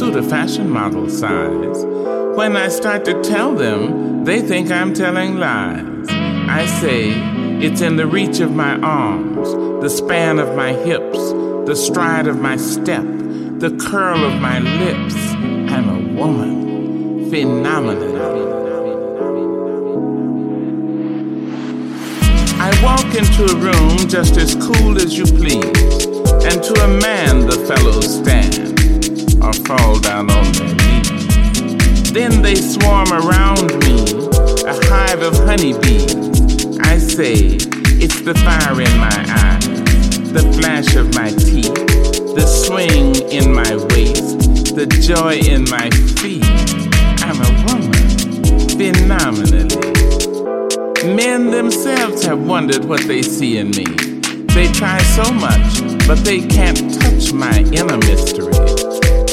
[0.00, 1.84] suit a fashion model size.
[2.34, 6.06] When I start to tell them, they think I'm telling lies.
[6.08, 7.10] I say,
[7.60, 11.18] it's in the reach of my arms, the span of my hips,
[11.68, 15.16] the stride of my step, the curl of my lips.
[15.70, 18.16] I'm a woman, phenomenally.
[22.58, 26.06] I walk into a room just as cool as you please,
[26.48, 28.69] and to a man the fellows stand
[29.42, 32.12] or fall down on their knees.
[32.12, 34.02] Then they swarm around me,
[34.66, 36.14] a hive of honeybees.
[36.80, 37.56] I say,
[38.02, 41.74] it's the fire in my eyes, the flash of my teeth,
[42.34, 45.88] the swing in my waist, the joy in my
[46.20, 46.44] feet.
[47.22, 47.92] I'm a woman,
[48.76, 49.70] phenomenally.
[51.14, 53.84] Men themselves have wondered what they see in me.
[54.54, 58.69] They try so much, but they can't touch my inner mystery.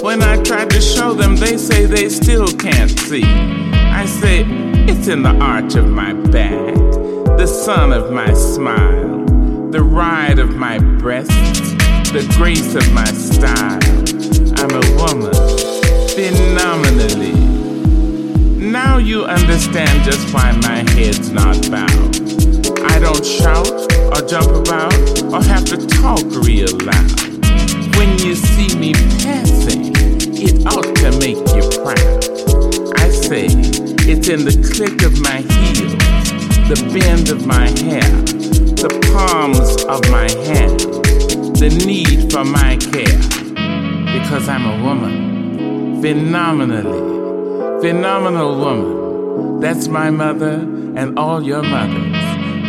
[0.08, 3.26] When I try to show them, they say they still can't see.
[3.26, 4.46] I say,
[4.88, 6.76] it's in the arch of my back,
[7.36, 9.26] the sun of my smile,
[9.70, 11.30] the ride of my breast,
[12.14, 13.84] the grace of my style.
[14.60, 15.34] I'm a woman,
[16.16, 17.34] phenomenally.
[18.72, 22.16] Now you understand just why my head's not bowed.
[22.94, 23.68] I don't shout
[24.16, 24.94] or jump about
[25.34, 27.28] or have to talk real loud.
[27.98, 29.87] When you see me passing,
[30.68, 33.00] ought to make you proud.
[33.00, 33.48] I say,
[34.08, 35.94] it's in the click of my heels,
[36.70, 38.10] the bend of my hair,
[38.76, 40.80] the palms of my hand,
[41.58, 43.20] the need for my care.
[44.20, 47.18] Because I'm a woman, phenomenally
[47.82, 49.60] phenomenal woman.
[49.60, 50.54] That's my mother
[50.96, 52.16] and all your mothers,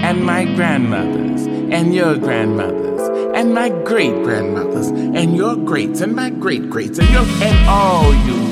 [0.05, 2.88] and my grandmothers, and your grandmothers,
[3.39, 8.13] and my great grandmothers, and your greats, and my great greats, and your and all
[8.27, 8.48] you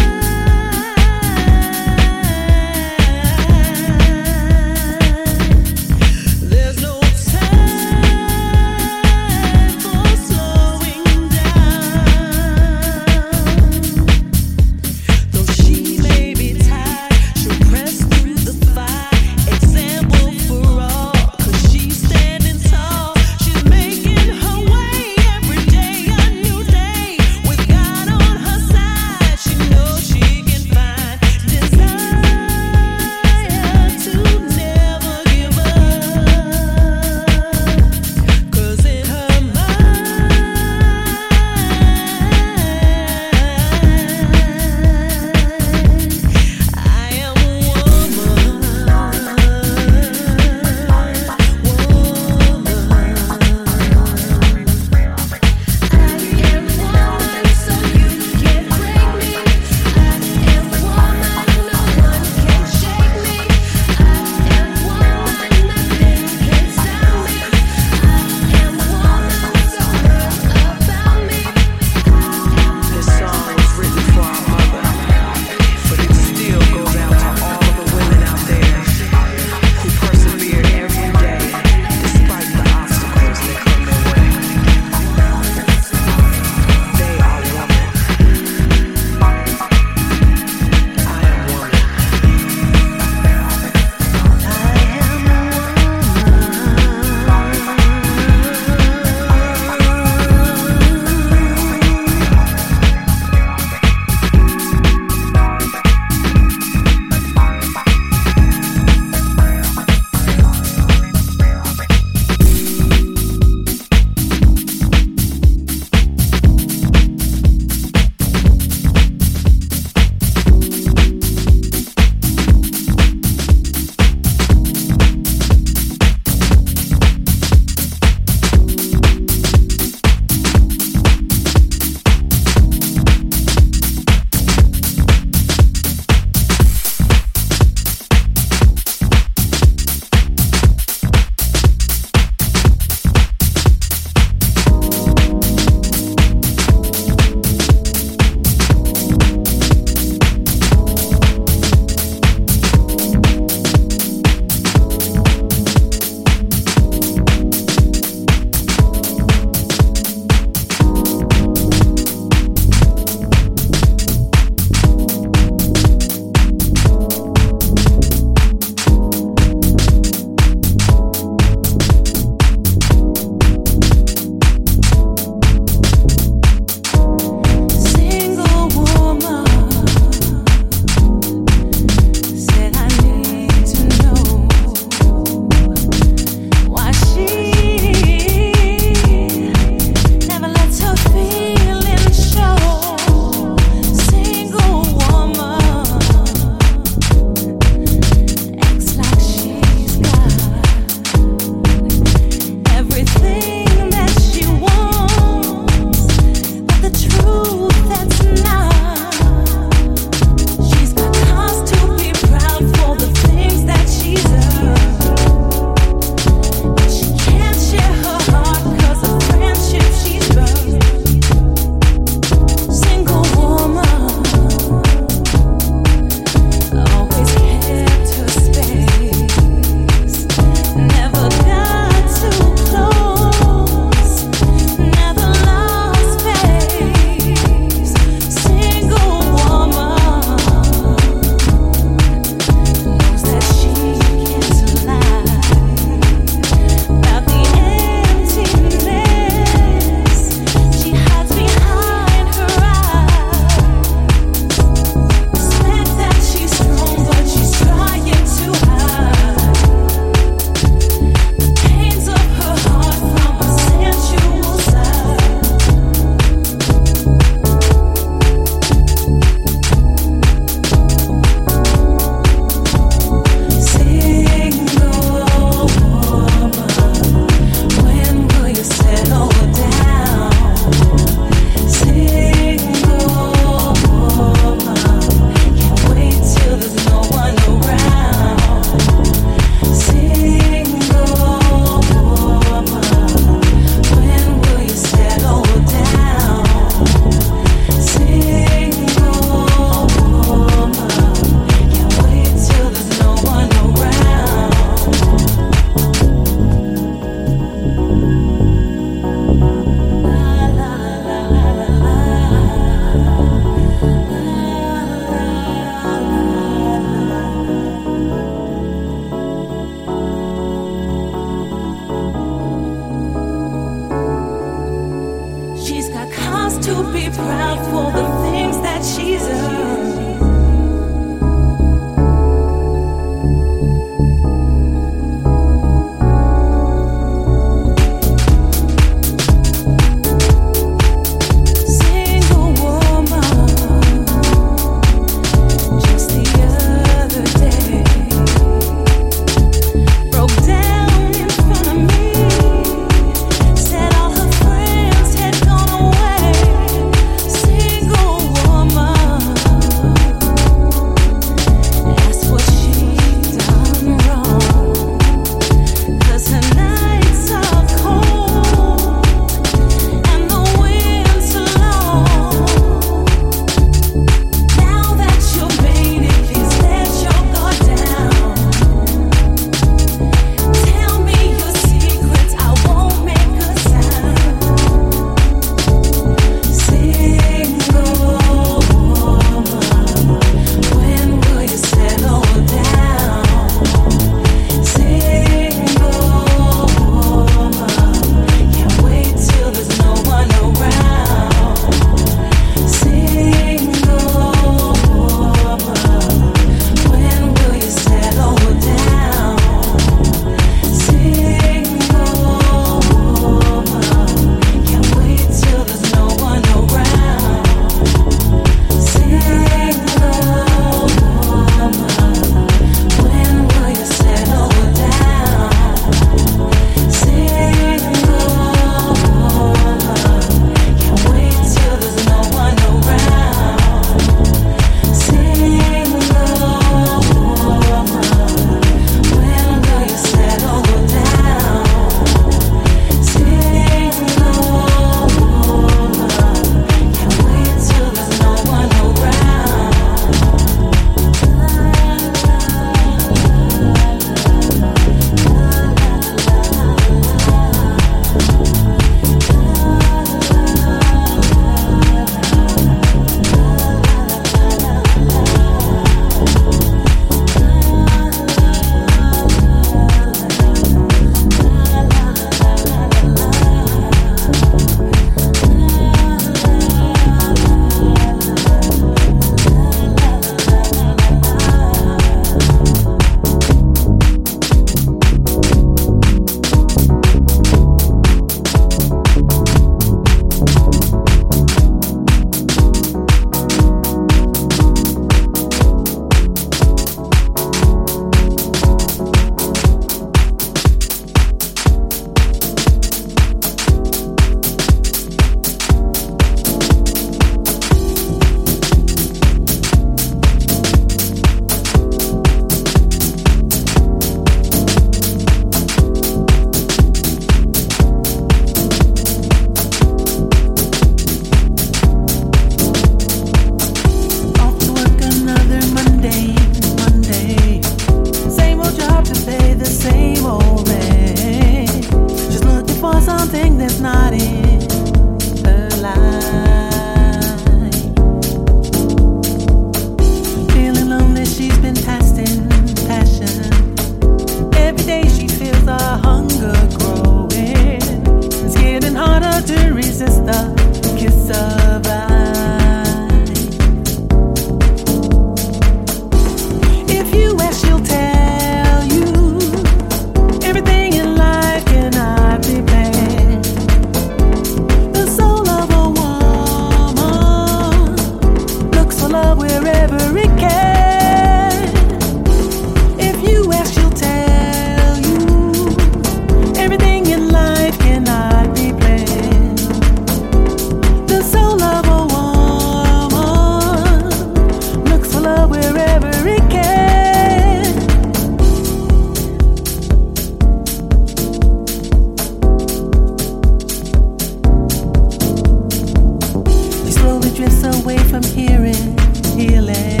[597.36, 598.96] drifts away from hearing,
[599.36, 600.00] healing.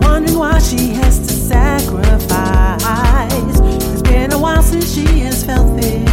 [0.00, 2.78] Wondering why she has to sacrifice.
[3.92, 6.07] It's been a while since she has felt this.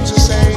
[0.00, 0.49] Just say.